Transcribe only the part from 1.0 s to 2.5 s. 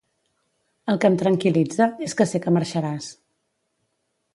que em tranquil·litza és que sé